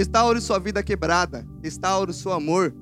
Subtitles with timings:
[0.00, 2.74] Restaure sua vida quebrada, restaure o seu amor.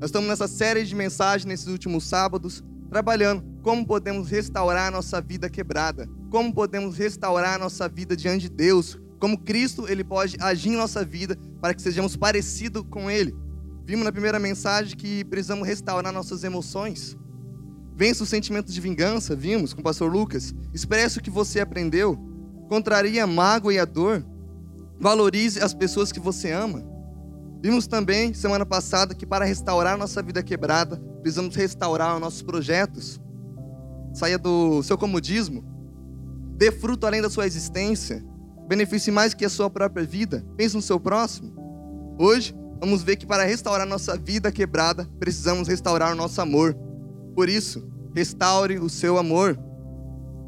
[0.00, 5.20] Nós estamos nessa série de mensagens nesses últimos sábados, trabalhando como podemos restaurar a nossa
[5.20, 10.38] vida quebrada, como podemos restaurar a nossa vida diante de Deus, como Cristo ele pode
[10.40, 13.36] agir em nossa vida para que sejamos parecidos com Ele.
[13.84, 17.18] Vimos na primeira mensagem que precisamos restaurar nossas emoções.
[17.94, 20.54] Vença os sentimentos de vingança, vimos com o pastor Lucas.
[20.72, 22.18] Expresse o que você aprendeu.
[22.66, 24.24] Contraria a mágoa e a dor.
[24.98, 26.82] Valorize as pessoas que você ama.
[27.62, 33.20] Vimos também, semana passada, que para restaurar nossa vida quebrada, precisamos restaurar os nossos projetos.
[34.14, 35.64] Saia do seu comodismo.
[36.56, 38.24] Dê fruto além da sua existência.
[38.68, 40.44] Beneficie mais que a sua própria vida.
[40.56, 41.54] Pense no seu próximo.
[42.18, 46.74] Hoje, vamos ver que para restaurar nossa vida quebrada, precisamos restaurar o nosso amor.
[47.34, 49.58] Por isso, restaure o seu amor.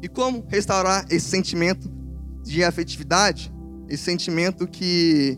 [0.01, 1.91] E como restaurar esse sentimento
[2.43, 3.53] de afetividade?
[3.89, 5.37] Esse sentimento que,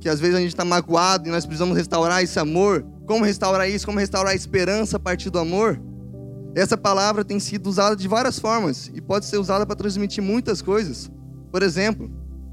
[0.00, 2.84] que às vezes a gente está magoado e nós precisamos restaurar esse amor.
[3.06, 3.84] Como restaurar isso?
[3.84, 5.80] Como restaurar a esperança a partir do amor?
[6.54, 10.60] Essa palavra tem sido usada de várias formas e pode ser usada para transmitir muitas
[10.60, 11.10] coisas.
[11.50, 12.10] Por exemplo,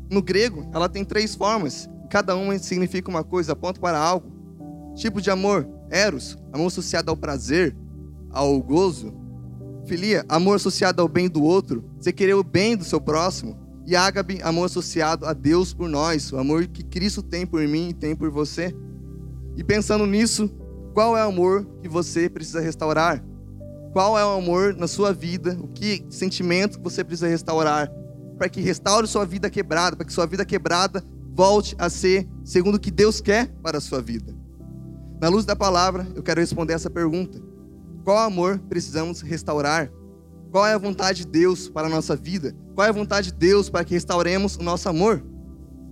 [0.09, 1.89] no grego, ela tem três formas.
[2.09, 4.31] Cada uma significa uma coisa, aponta para algo.
[4.95, 7.75] Tipo de amor: eros, amor associado ao prazer,
[8.29, 9.13] ao gozo.
[9.85, 13.57] Filia, amor associado ao bem do outro, você querer o bem do seu próximo.
[13.89, 17.89] E ágabe, amor associado a Deus por nós, o amor que Cristo tem por mim
[17.89, 18.71] e tem por você.
[19.57, 20.47] E pensando nisso,
[20.93, 23.25] qual é o amor que você precisa restaurar?
[23.91, 25.57] Qual é o amor na sua vida?
[25.59, 27.91] O que sentimento você precisa restaurar?
[28.37, 32.75] Para que restaure sua vida quebrada, para que sua vida quebrada volte a ser segundo
[32.75, 34.37] o que Deus quer para a sua vida.
[35.19, 37.41] Na luz da palavra, eu quero responder essa pergunta.
[38.03, 39.91] Qual amor precisamos restaurar?
[40.51, 42.55] Qual é a vontade de Deus para a nossa vida?
[42.73, 45.23] Qual é a vontade de Deus para que restauremos o nosso amor?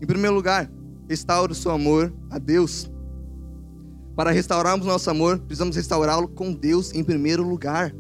[0.02, 0.70] Em primeiro lugar,
[1.08, 2.90] restaure o seu amor a Deus.
[4.16, 7.94] Para restaurarmos o nosso amor, precisamos restaurá-lo com Deus em primeiro lugar.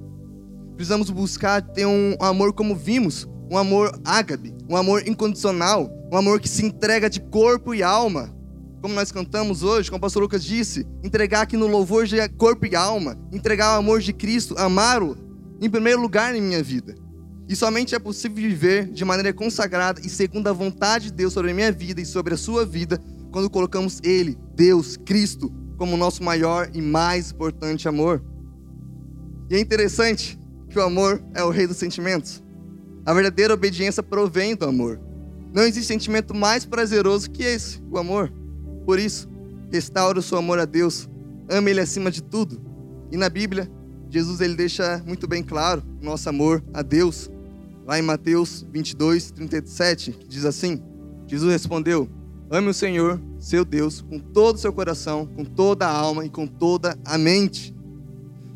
[0.75, 6.39] Precisamos buscar ter um amor como vimos, um amor ágabe, um amor incondicional, um amor
[6.39, 8.35] que se entrega de corpo e alma,
[8.81, 12.65] como nós cantamos hoje, como o pastor Lucas disse, entregar aqui no louvor de corpo
[12.65, 15.26] e alma, entregar o amor de Cristo, amá-lo
[15.59, 16.95] em primeiro lugar em minha vida.
[17.49, 21.51] E somente é possível viver de maneira consagrada e segundo a vontade de Deus sobre
[21.51, 23.01] a minha vida e sobre a sua vida,
[23.31, 28.21] quando colocamos Ele, Deus, Cristo, como nosso maior e mais importante amor.
[29.49, 30.37] E é interessante
[30.69, 32.43] que o amor é o rei dos sentimentos.
[33.05, 34.99] A verdadeira obediência provém do amor.
[35.53, 38.31] Não existe sentimento mais prazeroso que esse, o amor.
[38.85, 39.29] Por isso,
[39.71, 41.07] restaure o seu amor a Deus,
[41.49, 42.61] ame Ele acima de tudo.
[43.09, 43.71] E na Bíblia,
[44.09, 47.29] Jesus ele deixa muito bem claro o nosso amor a Deus.
[47.85, 50.81] Lá em Mateus 22, 37, que diz assim:
[51.27, 52.09] Jesus respondeu:
[52.49, 56.29] Ame o Senhor, seu Deus, com todo o seu coração, com toda a alma e
[56.29, 57.75] com toda a mente.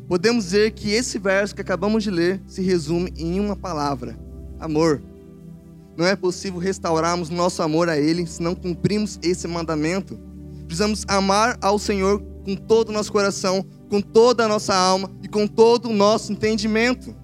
[0.08, 4.18] Podemos dizer que esse verso que acabamos de ler se resume em uma palavra:
[4.58, 5.02] amor.
[5.96, 10.18] Não é possível restaurarmos nosso amor a Ele se não cumprimos esse mandamento.
[10.66, 15.28] Precisamos amar ao Senhor com todo o nosso coração, com toda a nossa alma e
[15.28, 17.14] com todo o nosso entendimento.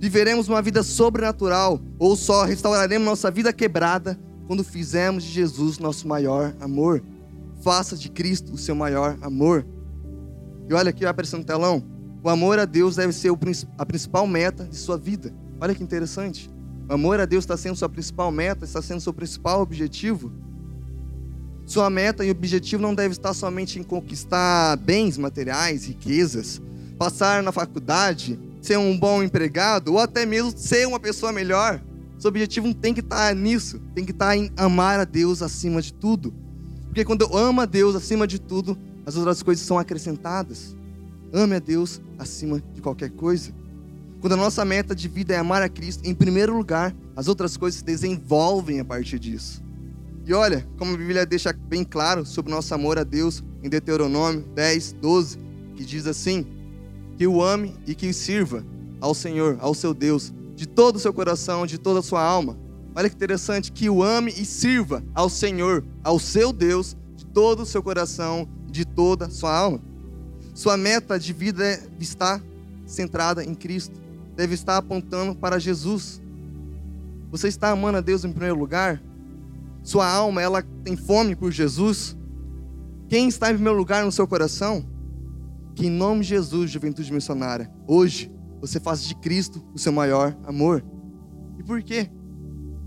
[0.00, 6.08] Viveremos uma vida sobrenatural ou só restauraremos nossa vida quebrada quando fizermos de Jesus nosso
[6.08, 7.04] maior amor.
[7.60, 9.66] Faça de Cristo o seu maior amor.
[10.70, 11.84] E olha aqui, vai aparecendo no telão.
[12.22, 13.30] O amor a Deus deve ser
[13.76, 15.34] a principal meta de sua vida.
[15.60, 16.50] Olha que interessante.
[16.88, 20.32] O amor a Deus está sendo sua principal meta, está sendo seu principal objetivo.
[21.66, 26.60] Sua meta e objetivo não deve estar somente em conquistar bens materiais, riquezas,
[26.98, 31.82] passar na faculdade, ser um bom empregado ou até mesmo ser uma pessoa melhor.
[32.18, 35.80] Seu objetivo não tem que estar nisso, tem que estar em amar a Deus acima
[35.80, 36.34] de tudo.
[36.84, 40.76] Porque quando eu amo a Deus acima de tudo, as outras coisas são acrescentadas.
[41.32, 43.52] Ame a Deus acima de qualquer coisa.
[44.20, 47.56] Quando a nossa meta de vida é amar a Cristo, em primeiro lugar, as outras
[47.56, 49.62] coisas se desenvolvem a partir disso.
[50.26, 53.68] E olha, como a Bíblia deixa bem claro sobre o nosso amor a Deus em
[53.68, 55.38] Deuteronômio 10, 12,
[55.76, 56.46] que diz assim:
[57.16, 58.64] que o ame e que o sirva
[59.00, 62.56] ao Senhor, ao seu Deus, de todo o seu coração, de toda a sua alma.
[62.94, 67.60] Olha que interessante, que o ame e sirva ao Senhor, ao seu Deus, de todo
[67.60, 69.80] o seu coração, de toda a sua alma.
[70.54, 72.40] Sua meta de vida é estar
[72.86, 74.04] centrada em Cristo
[74.34, 76.20] deve estar apontando para Jesus.
[77.30, 79.00] Você está amando a Deus em primeiro lugar?
[79.84, 82.16] Sua alma, ela tem fome por Jesus?
[83.06, 84.82] Quem está em primeiro lugar no seu coração?
[85.74, 88.32] Que em nome de Jesus, juventude missionária, hoje
[88.62, 90.82] você faça de Cristo o seu maior amor.
[91.58, 92.10] E por quê?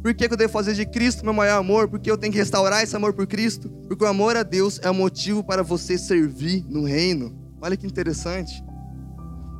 [0.02, 1.88] Por que, eu devo fazer de Cristo meu maior amor?
[1.88, 3.70] Porque eu tenho que restaurar esse amor por Cristo?
[3.88, 7.38] Porque o amor a Deus é o motivo para você servir no reino.
[7.62, 8.64] Olha que interessante.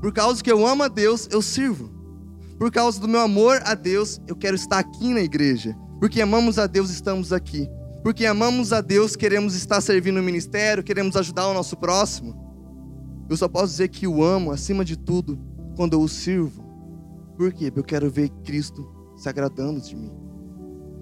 [0.02, 1.92] Por causa que eu amo a Deus, eu sirvo.
[2.58, 5.76] Por causa do meu amor a Deus, eu quero estar aqui na igreja.
[6.00, 7.70] Porque amamos a Deus, estamos aqui.
[8.04, 12.48] Porque amamos a Deus, queremos estar servindo no ministério, queremos ajudar o nosso próximo.
[13.30, 15.38] Eu só posso dizer que o amo acima de tudo
[15.76, 16.64] quando eu o sirvo.
[17.38, 17.66] Por quê?
[17.66, 20.12] Porque eu quero ver Cristo se agradando de mim.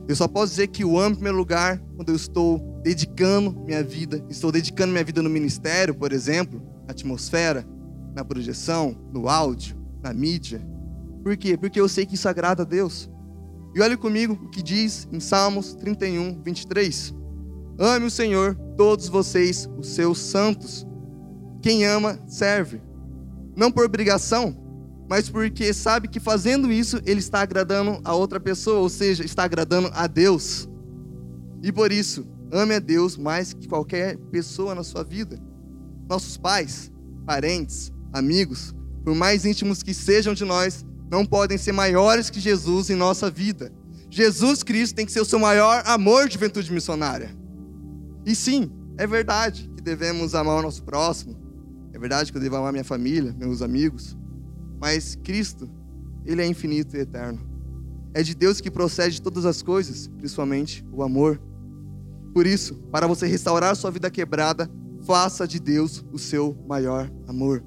[0.07, 3.83] Eu só posso dizer que o amo em primeiro lugar quando eu estou dedicando minha
[3.83, 7.65] vida, estou dedicando minha vida no ministério, por exemplo, na atmosfera,
[8.15, 10.61] na projeção, no áudio, na mídia.
[11.23, 11.57] Por quê?
[11.57, 13.09] Porque eu sei que isso agrada a Deus.
[13.75, 17.13] E olhe comigo o que diz em Salmos 31, 23.
[17.77, 20.87] Ame o Senhor, todos vocês, os seus santos.
[21.61, 22.81] Quem ama, serve.
[23.53, 24.55] Não por obrigação,
[25.09, 29.43] mas porque sabe que fazendo isso ele está agradando a outra pessoa, ou seja, está
[29.43, 30.69] agradando a Deus.
[31.61, 35.37] E por isso, ame a Deus mais que qualquer pessoa na sua vida.
[36.07, 36.89] Nossos pais,
[37.25, 38.73] parentes, amigos,
[39.03, 43.29] por mais íntimos que sejam de nós, não podem ser maiores que Jesus em nossa
[43.29, 43.71] vida.
[44.09, 47.35] Jesus Cristo tem que ser o seu maior amor de juventude missionária.
[48.25, 51.35] E sim, é verdade que devemos amar o nosso próximo.
[51.93, 54.17] É verdade que eu devo amar minha família, meus amigos.
[54.79, 55.69] Mas Cristo,
[56.25, 57.39] Ele é infinito e eterno.
[58.13, 61.41] É de Deus que procede todas as coisas, principalmente o amor.
[62.33, 64.69] Por isso, para você restaurar sua vida quebrada,
[65.05, 67.63] faça de Deus o seu maior amor.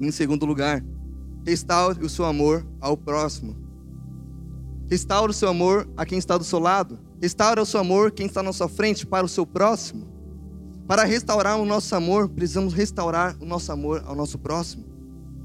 [0.00, 0.84] Em segundo lugar,
[1.46, 3.56] Restaure o seu amor ao próximo.
[4.90, 6.98] Restaure o seu amor a quem está do seu lado.
[7.22, 10.08] Restaure o seu amor quem está na sua frente para o seu próximo.
[10.88, 14.84] Para restaurar o nosso amor, precisamos restaurar o nosso amor ao nosso próximo.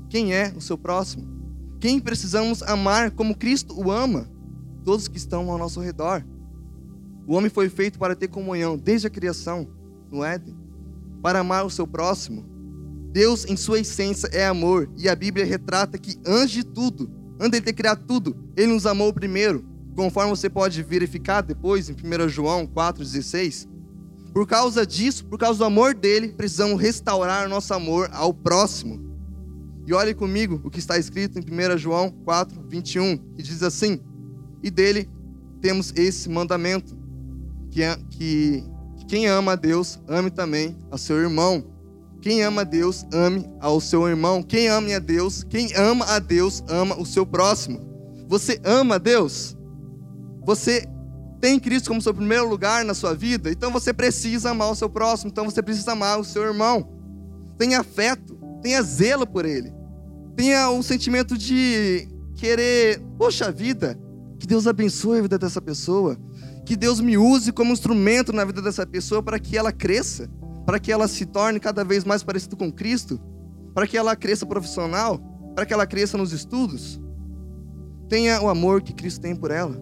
[0.09, 1.27] Quem é o seu próximo?
[1.79, 4.27] Quem precisamos amar como Cristo o ama?
[4.83, 6.25] Todos que estão ao nosso redor.
[7.27, 9.67] O homem foi feito para ter comunhão desde a criação,
[10.11, 10.57] no Éden,
[11.21, 12.43] para amar o seu próximo.
[13.11, 14.89] Deus, em sua essência, é amor.
[14.97, 17.09] E a Bíblia retrata que, antes de tudo,
[17.39, 19.65] antes de ter criado tudo, Ele nos amou primeiro.
[19.95, 23.67] Conforme você pode verificar depois em 1 João 4,16.
[24.33, 29.11] Por causa disso, por causa do amor dele, precisamos restaurar nosso amor ao próximo.
[29.85, 33.99] E olhe comigo o que está escrito em 1 João 4, 21, que diz assim:
[34.63, 35.09] E dele
[35.59, 36.97] temos esse mandamento,
[37.69, 38.63] que, é, que,
[38.95, 41.70] que quem ama a Deus, ame também a seu irmão.
[42.21, 44.43] Quem ama a Deus, ame ao seu irmão.
[44.43, 47.81] Quem ama a Deus, quem ama a Deus, ama o seu próximo.
[48.27, 49.57] Você ama a Deus?
[50.45, 50.87] Você
[51.41, 53.51] tem Cristo como seu primeiro lugar na sua vida?
[53.51, 56.87] Então você precisa amar o seu próximo, então você precisa amar o seu irmão.
[57.57, 59.73] Tenha afeto, tenha zelo por ele.
[60.35, 63.99] Tenha um sentimento de querer, poxa vida,
[64.39, 66.17] que Deus abençoe a vida dessa pessoa,
[66.65, 70.29] que Deus me use como instrumento na vida dessa pessoa para que ela cresça
[70.65, 73.19] para que ela se torne cada vez mais parecida com Cristo,
[73.73, 75.19] para que ela cresça profissional,
[75.55, 76.99] para que ela cresça nos estudos.
[78.07, 79.81] Tenha o amor que Cristo tem por ela.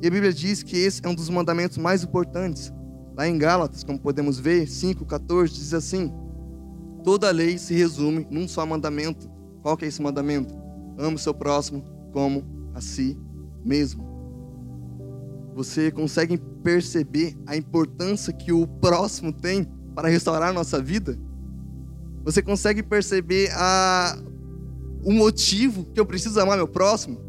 [0.00, 2.72] E a Bíblia diz que esse é um dos mandamentos mais importantes.
[3.16, 6.12] Lá em Gálatas, como podemos ver, 5,14 diz assim:
[7.02, 9.28] Toda lei se resume num só mandamento.
[9.60, 10.54] Qual que é esse mandamento?
[10.96, 13.18] Ame o seu próximo como a si
[13.64, 14.06] mesmo.
[15.54, 19.66] Você consegue perceber a importância que o próximo tem
[19.98, 21.18] para restaurar nossa vida?
[22.22, 24.16] Você consegue perceber a,
[25.02, 27.20] o motivo que eu preciso amar meu próximo?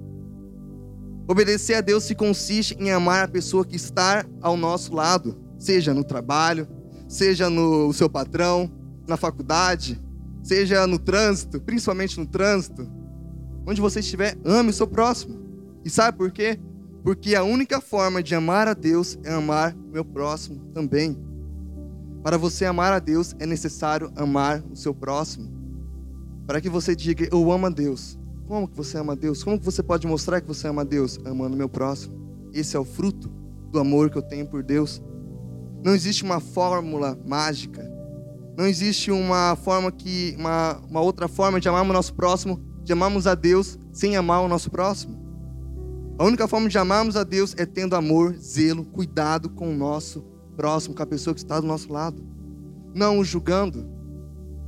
[1.27, 5.95] Obedecer a Deus se consiste em amar a pessoa que está ao nosso lado, seja
[5.95, 6.67] no trabalho,
[7.07, 8.71] seja no seu patrão,
[9.07, 9.99] na faculdade,
[10.43, 12.87] seja no trânsito, principalmente no trânsito.
[13.65, 15.39] Onde você estiver, ame o seu próximo.
[15.83, 16.59] E sabe por quê?
[17.03, 21.28] Porque a única forma de amar a Deus é amar o meu próximo também.
[22.23, 25.49] Para você amar a Deus, é necessário amar o seu próximo.
[26.45, 28.17] Para que você diga, eu amo a Deus.
[28.47, 29.43] Como que você ama a Deus?
[29.43, 31.19] Como que você pode mostrar que você ama a Deus?
[31.25, 32.49] Amando o meu próximo.
[32.51, 33.29] Esse é o fruto
[33.71, 35.01] do amor que eu tenho por Deus.
[35.83, 37.87] Não existe uma fórmula mágica.
[38.57, 42.91] Não existe uma forma que uma, uma outra forma de amarmos o nosso próximo, de
[42.91, 45.17] amarmos a Deus sem amar o nosso próximo.
[46.17, 50.21] A única forma de amarmos a Deus é tendo amor, zelo, cuidado com o nosso
[50.21, 50.38] próximo,
[50.93, 52.23] com a pessoa que está do nosso lado.
[52.93, 53.87] Não o julgando,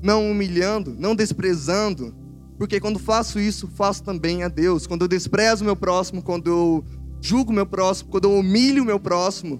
[0.01, 2.15] não humilhando, não desprezando.
[2.57, 4.87] Porque quando faço isso, faço também a Deus.
[4.87, 6.83] Quando eu desprezo o meu próximo, quando eu
[7.19, 9.59] julgo o meu próximo, quando eu humilho o meu próximo,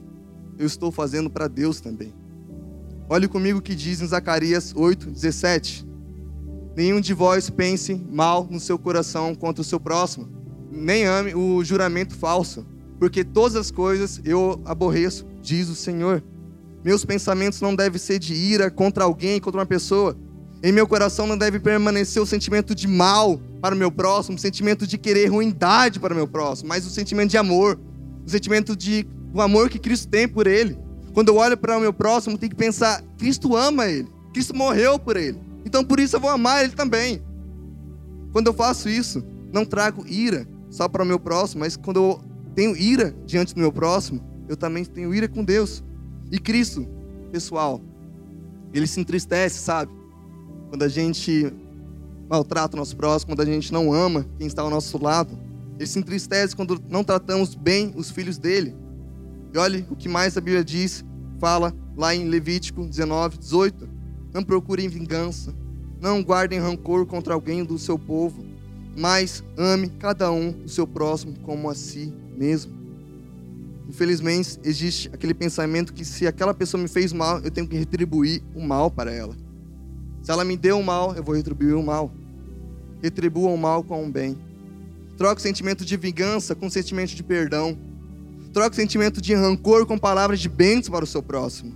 [0.58, 2.14] eu estou fazendo para Deus também.
[3.10, 5.86] Olhe comigo o que diz em Zacarias 8, 17.
[6.78, 10.30] Nenhum de vós pense mal no seu coração contra o seu próximo,
[10.72, 12.66] nem ame o juramento falso,
[13.02, 16.24] porque todas as coisas eu aborreço, diz o Senhor.
[16.84, 20.16] Meus pensamentos não devem ser de ira contra alguém, contra uma pessoa.
[20.62, 24.40] Em meu coração não deve permanecer o sentimento de mal para o meu próximo, o
[24.40, 27.80] sentimento de querer ruindade para o meu próximo, mas o sentimento de amor,
[28.24, 30.78] o sentimento de o amor que Cristo tem por ele.
[31.12, 35.00] Quando eu olho para o meu próximo, tenho que pensar: Cristo ama ele, Cristo morreu
[35.00, 37.20] por ele, então por isso eu vou amar ele também.
[38.32, 42.31] Quando eu faço isso, não trago ira só para o meu próximo, mas quando eu
[42.56, 45.84] tenho ira diante do meu próximo, eu também tenho ira com Deus.
[46.32, 46.88] E Cristo,
[47.32, 47.82] pessoal,
[48.74, 49.92] ele se entristece, sabe?
[50.70, 51.54] Quando a gente
[52.32, 55.38] maltrata o nosso próximo, quando a gente não ama quem está ao nosso lado.
[55.78, 58.74] Ele se entristece quando não tratamos bem os filhos dele.
[59.54, 61.04] E olhe o que mais a Bíblia diz,
[61.40, 63.90] fala lá em Levítico 19, 18.
[64.34, 65.54] Não procurem vingança,
[66.00, 68.46] não guardem rancor contra alguém do seu povo,
[68.98, 72.74] mas ame cada um o seu próximo como a si mesmo.
[73.88, 78.42] Infelizmente, existe aquele pensamento que se aquela pessoa me fez mal, eu tenho que retribuir
[78.56, 79.36] o mal para ela.
[80.24, 82.12] Se ela me deu o mal, eu vou retribuir o mal.
[83.02, 84.38] Retribua o mal com o bem.
[85.18, 87.78] Troque o sentimento de vingança com o sentimento de perdão.
[88.52, 91.74] Troque o sentimento de rancor com palavras de bênção para o seu próximo.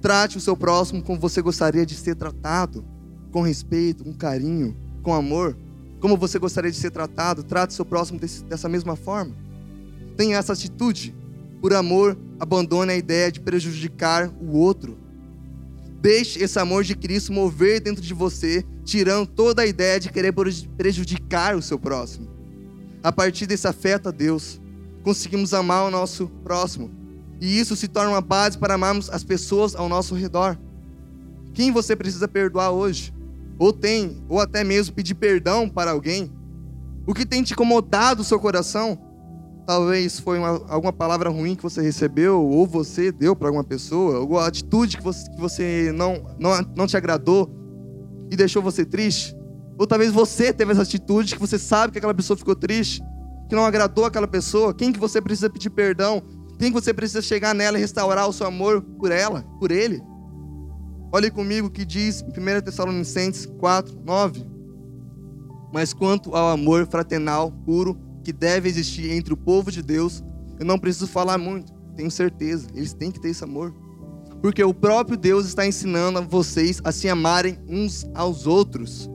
[0.00, 2.84] Trate o seu próximo como você gostaria de ser tratado,
[3.30, 5.56] com respeito, com carinho, com amor.
[6.00, 9.34] Como você gostaria de ser tratado, trate o seu próximo desse, dessa mesma forma.
[10.16, 11.14] Tenha essa atitude.
[11.60, 14.98] Por amor, abandone a ideia de prejudicar o outro.
[16.00, 20.34] Deixe esse amor de Cristo mover dentro de você, tirando toda a ideia de querer
[20.76, 22.28] prejudicar o seu próximo.
[23.02, 24.60] A partir desse afeto a Deus,
[25.04, 26.90] conseguimos amar o nosso próximo.
[27.40, 30.58] E isso se torna uma base para amarmos as pessoas ao nosso redor.
[31.54, 33.12] Quem você precisa perdoar hoje?
[33.58, 36.32] Ou tem, ou até mesmo pedir perdão para alguém?
[37.06, 38.98] O que tem te incomodado o seu coração?
[39.66, 44.16] Talvez foi uma, alguma palavra ruim que você recebeu, ou você deu para alguma pessoa,
[44.16, 47.48] alguma atitude que você, que você não, não, não te agradou
[48.30, 49.36] e deixou você triste.
[49.78, 53.02] Ou talvez você teve essa atitude que você sabe que aquela pessoa ficou triste,
[53.48, 54.74] que não agradou aquela pessoa.
[54.74, 56.22] Quem que você precisa pedir perdão?
[56.58, 60.02] Quem que você precisa chegar nela e restaurar o seu amor por ela, por ele?
[61.12, 64.46] Olhe comigo o que diz em 1 Tessalonicenses 4, 9.
[65.72, 70.22] Mas quanto ao amor fraternal, puro, que deve existir entre o povo de Deus,
[70.58, 73.74] eu não preciso falar muito, tenho certeza, eles têm que ter esse amor.
[74.40, 79.08] Porque o próprio Deus está ensinando a vocês a se amarem uns aos outros.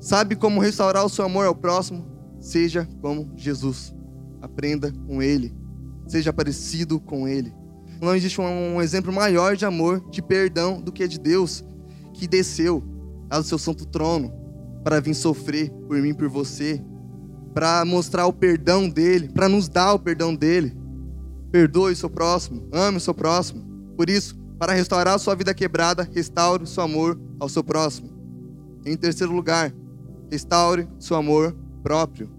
[0.00, 2.06] Sabe como restaurar o seu amor ao próximo?
[2.40, 3.94] Seja como Jesus.
[4.40, 5.54] Aprenda com Ele.
[6.06, 7.52] Seja parecido com Ele.
[8.00, 11.64] Não existe um, exemplo maior de amor, de perdão, do que de Deus,
[12.14, 12.82] que desceu
[13.28, 14.32] ao seu santo trono
[14.84, 16.82] para vir sofrer por mim, por você,
[17.58, 20.76] para mostrar o perdão dele, para nos dar o perdão dele.
[21.50, 23.64] Perdoe o seu próximo, ame o seu próximo.
[23.96, 28.10] Por isso, para restaurar a sua vida quebrada, restaure o seu amor ao seu próximo.
[28.86, 29.74] Em terceiro lugar,
[30.30, 32.30] restaure o seu amor próprio.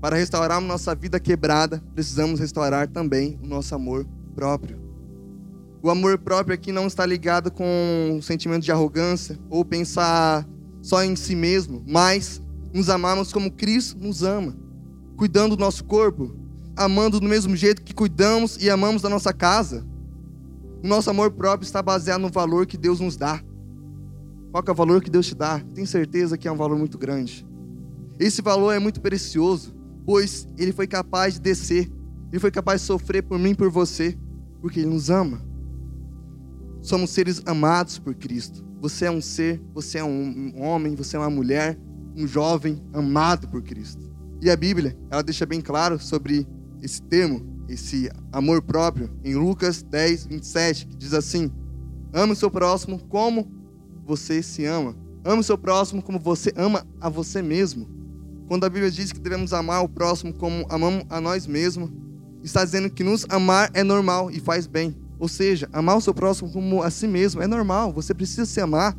[0.00, 4.78] Para restaurarmos nossa vida quebrada, precisamos restaurar também o nosso amor próprio.
[5.82, 7.66] O amor próprio aqui não está ligado com
[8.12, 10.46] um sentimento de arrogância ou pensar
[10.80, 12.43] só em si mesmo, mas
[12.74, 14.56] nos amarmos como Cristo nos ama,
[15.16, 16.34] cuidando do nosso corpo,
[16.76, 19.86] amando do mesmo jeito que cuidamos e amamos da nossa casa.
[20.82, 23.40] O nosso amor próprio está baseado no valor que Deus nos dá.
[24.50, 25.60] Qual é o valor que Deus te dá?
[25.72, 27.46] Tenho certeza que é um valor muito grande.
[28.18, 29.72] Esse valor é muito precioso,
[30.04, 31.88] pois Ele foi capaz de descer,
[32.32, 34.18] Ele foi capaz de sofrer por mim e por você,
[34.60, 35.40] porque Ele nos ama.
[36.82, 38.64] Somos seres amados por Cristo.
[38.80, 41.78] Você é um ser, você é um homem, você é uma mulher,
[42.16, 44.10] um jovem amado por Cristo.
[44.40, 46.46] E a Bíblia, ela deixa bem claro sobre
[46.82, 51.50] esse termo, esse amor próprio, em Lucas 10, 27, que diz assim:
[52.12, 53.50] Ame o seu próximo como
[54.04, 54.94] você se ama.
[55.24, 57.88] Ame o seu próximo como você ama a você mesmo.
[58.46, 61.90] Quando a Bíblia diz que devemos amar o próximo como amamos a nós mesmos,
[62.42, 64.94] está dizendo que nos amar é normal e faz bem.
[65.18, 68.60] Ou seja, amar o seu próximo como a si mesmo é normal, você precisa se
[68.60, 68.94] amar.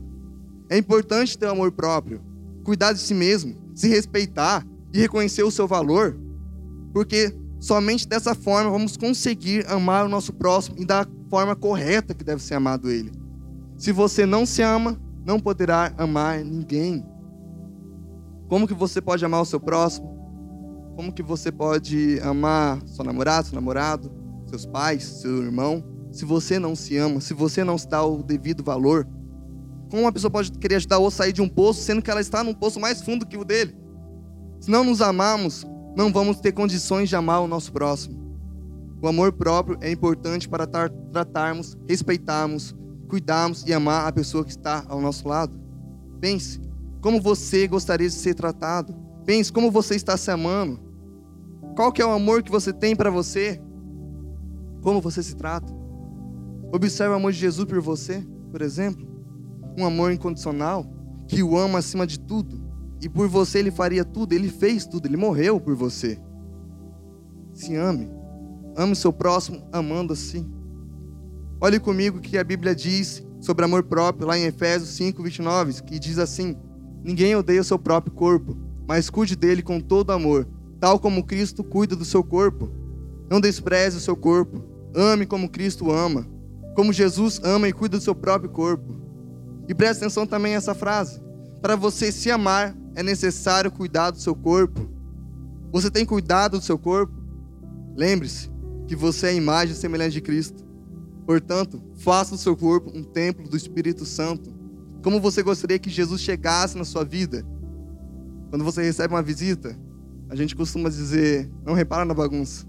[0.68, 2.20] É importante ter amor próprio
[2.66, 6.20] cuidar de si mesmo, se respeitar e reconhecer o seu valor,
[6.92, 12.24] porque somente dessa forma vamos conseguir amar o nosso próximo e da forma correta que
[12.24, 13.12] deve ser amado ele.
[13.78, 17.06] Se você não se ama, não poderá amar ninguém.
[18.48, 20.14] Como que você pode amar o seu próximo?
[20.96, 24.12] Como que você pode amar seu namorado, seu namorado,
[24.48, 25.84] seus pais, seu irmão?
[26.12, 29.06] Se você não se ama, se você não dá o devido valor,
[29.96, 32.12] como uma pessoa pode querer ajudar o outro a sair de um poço, sendo que
[32.12, 33.74] ela está num poço mais fundo que o dele?
[34.60, 38.20] Se não nos amarmos não vamos ter condições de amar o nosso próximo.
[39.02, 42.76] O amor próprio é importante para tratarmos, respeitarmos,
[43.08, 45.58] cuidarmos e amar a pessoa que está ao nosso lado.
[46.20, 46.60] Pense
[47.00, 48.94] como você gostaria de ser tratado.
[49.26, 50.78] Pense como você está se amando.
[51.74, 53.62] Qual que é o amor que você tem para você?
[54.82, 55.74] Como você se trata?
[56.74, 58.22] Observe o amor de Jesus por você,
[58.52, 59.15] por exemplo.
[59.78, 60.86] Um amor incondicional,
[61.28, 62.62] que o ama acima de tudo.
[63.02, 66.20] E por você ele faria tudo, ele fez tudo, ele morreu por você.
[67.54, 68.10] Se ame.
[68.76, 70.50] Ame seu próximo amando assim.
[71.62, 75.84] Olhe comigo o que a Bíblia diz sobre amor próprio, lá em Efésios 5, 29,
[75.84, 76.58] que diz assim:
[77.04, 80.48] Ninguém odeia o seu próprio corpo, mas cuide dele com todo amor,
[80.80, 82.70] tal como Cristo cuida do seu corpo.
[83.30, 84.64] Não despreze o seu corpo,
[84.96, 86.28] ame como Cristo ama,
[86.76, 88.95] como Jesus ama e cuida do seu próprio corpo.
[89.68, 91.22] E preste atenção também nessa frase:
[91.62, 94.90] para você se amar, é necessário cuidar do seu corpo.
[95.72, 97.14] Você tem cuidado do seu corpo?
[97.96, 98.50] Lembre-se
[98.88, 100.64] que você é a imagem semelhante de Cristo.
[101.26, 104.54] Portanto, faça do seu corpo um templo do Espírito Santo.
[105.04, 107.46] Como você gostaria que Jesus chegasse na sua vida?
[108.50, 109.78] Quando você recebe uma visita,
[110.30, 112.66] a gente costuma dizer: não repara na bagunça.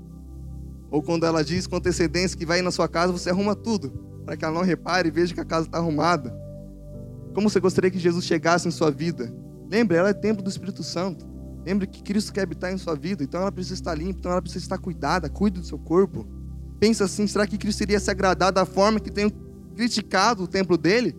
[0.90, 3.90] Ou quando ela diz com antecedência que vai na sua casa, você arruma tudo,
[4.24, 6.45] para que ela não repare e veja que a casa está arrumada.
[7.36, 9.30] Como você gostaria que Jesus chegasse em sua vida?
[9.70, 11.26] Lembre, ela é templo do Espírito Santo.
[11.66, 14.40] Lembre que Cristo quer habitar em sua vida, então ela precisa estar limpa, então ela
[14.40, 16.26] precisa estar cuidada, cuide do seu corpo.
[16.80, 19.30] Pensa assim, será que Cristo iria se agradar da forma que tenho
[19.74, 21.14] criticado o templo dele?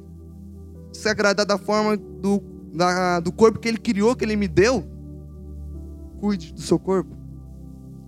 [0.91, 2.41] Se agradar da forma do,
[2.73, 4.83] da, do corpo que ele criou, que ele me deu?
[6.19, 7.15] Cuide do seu corpo.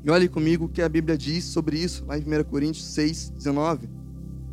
[0.04, 3.30] E olhe comigo o que a Bíblia diz sobre isso, lá em 1 Coríntios 6,
[3.30, 3.88] 19.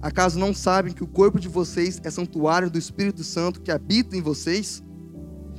[0.06, 4.16] Acaso não sabem que o corpo de vocês é santuário do Espírito Santo que habita
[4.16, 4.80] em vocês?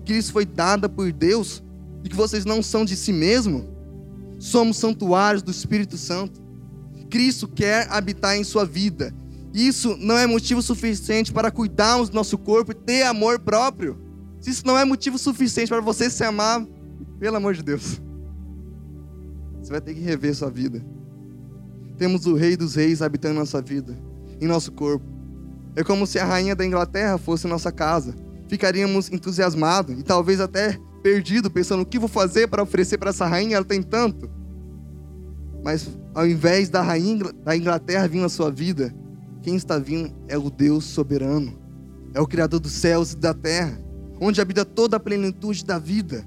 [0.06, 1.62] Que isso foi dada por Deus
[2.02, 3.68] e que vocês não são de si mesmo?
[4.40, 6.42] Somos santuários do Espírito Santo.
[7.10, 9.14] Cristo quer habitar em sua vida.
[9.54, 14.00] Isso não é motivo suficiente para cuidarmos do nosso corpo e ter amor próprio.
[14.40, 16.66] Se isso não é motivo suficiente para você se amar,
[17.20, 18.02] pelo amor de Deus.
[19.62, 20.82] Você vai ter que rever sua vida.
[21.98, 24.07] Temos o Rei dos Reis habitando nossa vida,
[24.40, 25.06] em nosso corpo.
[25.76, 28.16] É como se a rainha da Inglaterra fosse nossa casa.
[28.48, 33.26] Ficaríamos entusiasmados e talvez até perdidos, pensando o que vou fazer para oferecer para essa
[33.26, 34.30] rainha, ela tem tanto.
[35.64, 38.94] Mas ao invés da rainha da Inglaterra vir na sua vida,
[39.42, 41.58] quem está vindo é o Deus soberano,
[42.14, 43.80] é o Criador dos céus e da terra,
[44.20, 46.26] onde habita toda a plenitude da vida.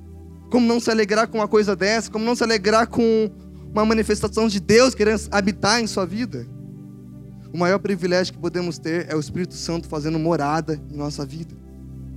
[0.50, 2.10] Como não se alegrar com uma coisa dessa?
[2.10, 3.30] Como não se alegrar com
[3.72, 6.46] uma manifestação de Deus querendo habitar em sua vida?
[7.52, 11.54] O maior privilégio que podemos ter é o Espírito Santo fazendo morada em nossa vida.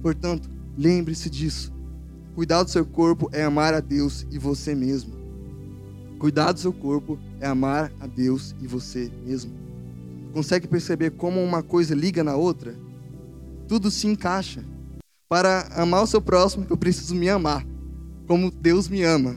[0.02, 1.74] Portanto, lembre-se disso.
[2.36, 5.14] Cuidar do seu corpo é amar a Deus e você mesmo.
[6.20, 9.52] Cuidar do seu corpo é amar a Deus e você mesmo.
[10.34, 12.76] Consegue perceber como uma coisa liga na outra?
[13.68, 14.64] Tudo se encaixa.
[15.28, 17.66] Para amar o seu próximo, eu preciso me amar
[18.28, 19.36] como Deus me ama.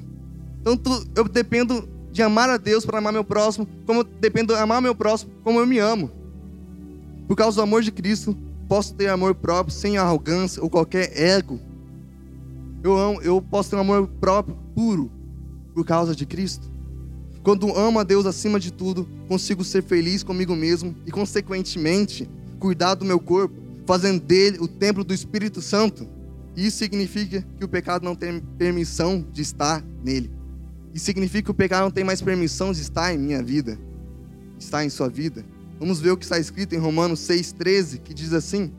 [0.61, 0.79] Então
[1.15, 4.81] eu dependo de amar a Deus para amar meu próximo, como eu dependo de amar
[4.81, 6.11] meu próximo como eu me amo.
[7.29, 8.35] Por causa do amor de Cristo,
[8.66, 11.61] posso ter amor próprio sem arrogância ou qualquer ego.
[12.83, 15.11] Eu amo, eu posso ter um amor próprio puro
[15.74, 16.70] por causa de Cristo.
[17.42, 22.94] Quando amo a Deus acima de tudo, consigo ser feliz comigo mesmo e consequentemente cuidar
[22.94, 26.09] do meu corpo, fazendo dele o templo do Espírito Santo.
[26.57, 30.36] Isso significa que o pecado não tem permissão de estar nele.
[30.97, 33.79] Isso significa que o pecado não tem mais permissão de estar em minha vida,
[34.59, 35.45] estar em sua vida.
[35.79, 38.73] Vamos ver o que está escrito em Romanos 6,13, que diz assim: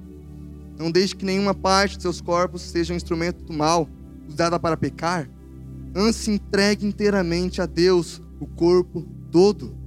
[0.80, 3.88] Não deixe que nenhuma parte de seus corpos seja um instrumento do mal,
[4.28, 5.30] usada para pecar.
[5.94, 9.78] Antes se entregue inteiramente a Deus o corpo todo.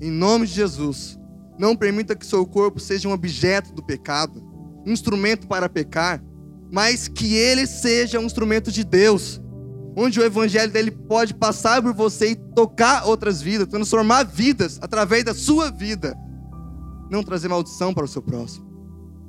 [0.00, 1.18] Em nome de Jesus,
[1.58, 4.42] não permita que seu corpo seja um objeto do pecado,
[4.86, 6.24] um instrumento para pecar,
[6.72, 9.38] mas que ele seja um instrumento de Deus,
[9.98, 15.24] onde o evangelho dele pode passar por você e tocar outras vidas, transformar vidas através
[15.24, 16.16] da sua vida.
[17.10, 18.64] Não trazer maldição para o seu próximo.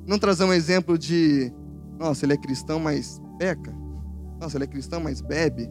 [0.06, 1.52] Não trazer um exemplo de,
[1.98, 3.74] nossa, ele é cristão, mas peca.
[4.40, 5.68] Nossa, ele é cristão, mas bebe.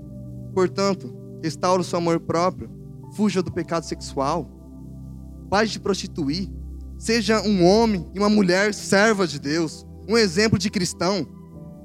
[0.54, 2.70] Portanto, restaure o seu amor próprio.
[3.16, 4.50] Fuja do pecado sexual.
[5.50, 6.52] Pare de prostituir.
[6.98, 9.86] Seja um homem e uma mulher serva de Deus.
[10.10, 11.26] Um exemplo de cristão.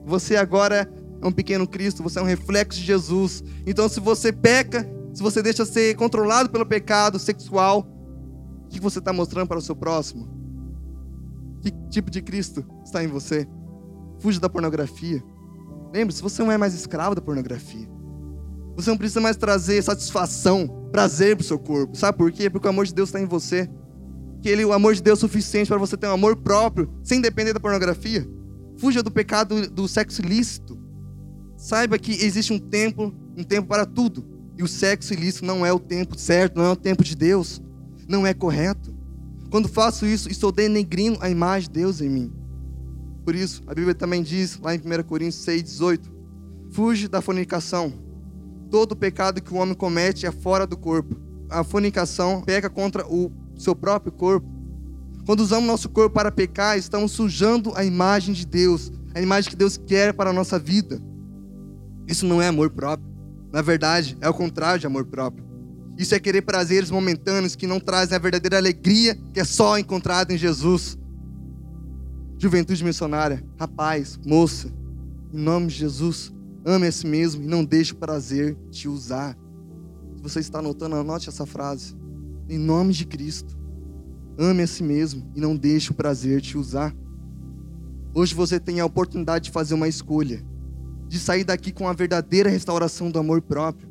[0.05, 0.91] Você agora
[1.25, 3.43] é um pequeno Cristo, você é um reflexo de Jesus.
[3.67, 7.89] Então, se você peca, se você deixa ser controlado pelo pecado sexual,
[8.67, 10.29] o que você está mostrando para o seu próximo?
[11.63, 13.49] Que tipo de Cristo está em você?
[14.19, 15.23] Fuja da pornografia.
[15.95, 17.89] Lembre-se, você não é mais escravo da pornografia.
[18.77, 21.97] Você não precisa mais trazer satisfação, prazer para o seu corpo.
[21.97, 22.51] Sabe por quê?
[22.51, 23.71] Porque o amor de Deus está em você.
[24.43, 27.21] Que ele, o amor de Deus é suficiente para você ter um amor próprio, sem
[27.21, 28.29] depender da pornografia.
[28.77, 30.84] Fuja do pecado do sexo ilícito.
[31.57, 34.25] Saiba que existe um tempo, um tempo para tudo.
[34.57, 37.61] E o sexo ilícito não é o tempo certo, não é o tempo de Deus.
[38.09, 38.95] Não é correto.
[39.51, 42.33] Quando faço isso, estou denegrindo a imagem de Deus em mim.
[43.25, 46.13] Por isso, a Bíblia também diz, lá em 1 Coríntios 6, 18:
[46.73, 47.93] Fuge da fornicação.
[48.71, 51.17] Todo pecado que o homem comete é fora do corpo.
[51.49, 54.47] A fornicação peca contra o seu próprio corpo.
[55.25, 59.57] Quando usamos nosso corpo para pecar, estamos sujando a imagem de Deus, a imagem que
[59.57, 61.01] Deus quer para a nossa vida.
[62.07, 63.09] Isso não é amor próprio.
[63.53, 65.45] Na verdade, é o contrário de amor próprio.
[65.97, 70.33] Isso é querer prazeres momentâneos que não trazem a verdadeira alegria que é só encontrada
[70.33, 70.99] em Jesus.
[72.37, 74.73] Juventude missionária, rapaz, moça,
[75.33, 76.33] em nome de Jesus,
[76.65, 79.37] ame a si mesmo e não deixe o prazer te usar.
[80.17, 81.95] Se você está anotando, anote essa frase.
[82.49, 83.57] Em nome de Cristo,
[84.37, 86.95] ame a si mesmo e não deixe o prazer te usar.
[88.13, 90.45] Hoje você tem a oportunidade de fazer uma escolha,
[91.09, 93.89] de sair daqui com a verdadeira restauração do amor próprio.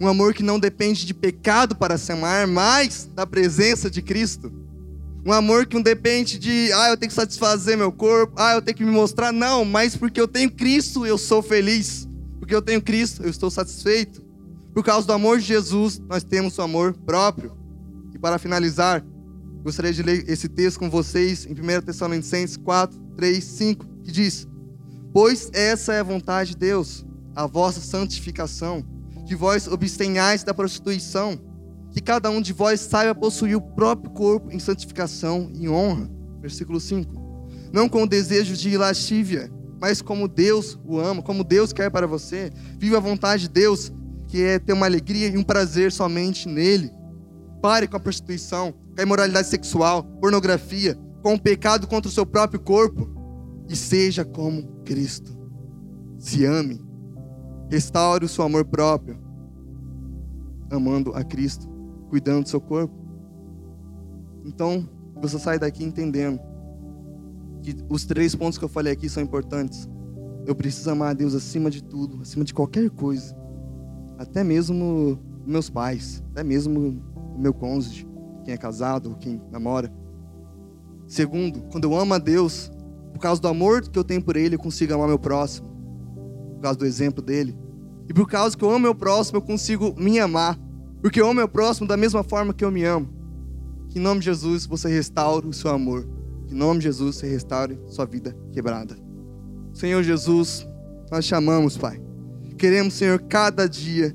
[0.00, 4.52] Um amor que não depende de pecado para se amar, mas da presença de Cristo.
[5.24, 8.62] Um amor que não depende de, ah, eu tenho que satisfazer meu corpo, ah, eu
[8.62, 9.30] tenho que me mostrar.
[9.30, 12.08] Não, mas porque eu tenho Cristo, eu sou feliz.
[12.40, 14.20] Porque eu tenho Cristo, eu estou satisfeito.
[14.74, 17.56] Por causa do amor de Jesus, nós temos o amor próprio.
[18.12, 19.04] E para finalizar,
[19.62, 24.48] gostaria de ler esse texto com vocês em 1 Tessalonicenses 4, 3, 5, que diz:
[25.12, 28.84] Pois essa é a vontade de Deus, a vossa santificação,
[29.26, 31.38] que vós abstenhais da prostituição
[31.92, 36.10] que cada um de vós saiba possuir o próprio corpo em santificação e honra.
[36.40, 37.12] Versículo 5.
[37.72, 42.06] Não com o desejo de lascívia, mas como Deus o ama, como Deus quer para
[42.06, 42.50] você.
[42.78, 43.92] Viva a vontade de Deus,
[44.26, 46.90] que é ter uma alegria e um prazer somente nele.
[47.60, 52.24] Pare com a prostituição, com a imoralidade sexual, pornografia, com o pecado contra o seu
[52.24, 53.21] próprio corpo
[53.72, 55.34] e seja como Cristo.
[56.18, 56.78] Se ame.
[57.70, 59.18] Restaure o seu amor próprio,
[60.70, 61.66] amando a Cristo
[62.10, 62.94] cuidando do seu corpo.
[64.44, 64.86] Então,
[65.22, 66.38] você sai daqui entendendo
[67.62, 69.88] que os três pontos que eu falei aqui são importantes.
[70.44, 73.34] Eu preciso amar a Deus acima de tudo, acima de qualquer coisa.
[74.18, 77.02] Até mesmo meus pais, até mesmo
[77.38, 78.06] meu cônjuge,
[78.44, 79.90] quem é casado ou quem namora.
[81.06, 82.70] Segundo, quando eu amo a Deus,
[83.12, 85.68] por causa do amor que eu tenho por Ele, eu consigo amar meu próximo.
[86.54, 87.56] Por causa do exemplo dele.
[88.08, 90.58] E por causa que eu amo meu próximo, eu consigo me amar.
[91.00, 93.08] Porque eu amo meu próximo da mesma forma que eu me amo.
[93.88, 96.08] Que em nome de Jesus você restaure o seu amor.
[96.46, 98.96] Que em nome de Jesus você restaure sua vida quebrada.
[99.72, 100.66] Senhor Jesus,
[101.10, 102.00] nós chamamos, Pai.
[102.56, 104.14] Queremos, Senhor, cada dia,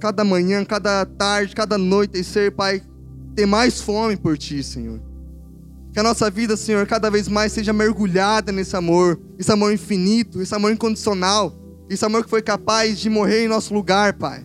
[0.00, 2.82] cada manhã, cada tarde, cada noite, e ser, Pai,
[3.34, 5.00] ter mais fome por Ti, Senhor.
[5.92, 10.40] Que a nossa vida, Senhor, cada vez mais seja mergulhada nesse amor, esse amor infinito,
[10.40, 11.54] esse amor incondicional,
[11.90, 14.42] esse amor que foi capaz de morrer em nosso lugar, Pai.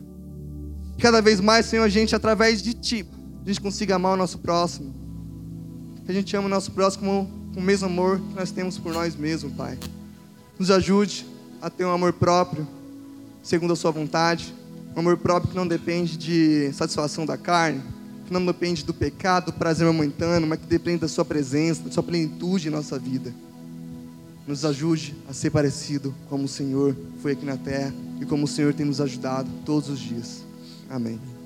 [1.00, 3.06] Cada vez mais, Senhor, a gente, através de Ti,
[3.46, 4.94] a gente consiga amar o nosso próximo.
[6.06, 8.94] Que a gente ama o nosso próximo com o mesmo amor que nós temos por
[8.94, 9.78] nós mesmos, Pai.
[10.60, 11.26] Nos ajude
[11.62, 12.68] a ter um amor próprio,
[13.42, 14.54] segundo a Sua vontade.
[14.94, 17.82] Um amor próprio que não depende de satisfação da carne,
[18.28, 21.92] que não depende do pecado, do prazer momentâneo, mas que depende da Sua presença, da
[21.92, 23.34] Sua plenitude em nossa vida.
[24.46, 28.48] Nos ajude a ser parecido como o Senhor foi aqui na terra e como o
[28.48, 30.44] Senhor tem nos ajudado todos os dias.
[30.90, 31.37] Amém.